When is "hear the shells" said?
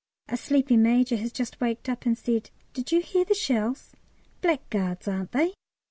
3.01-3.91